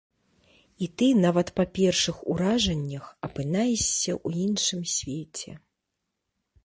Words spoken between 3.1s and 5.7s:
апынаешся ў іншым свеце.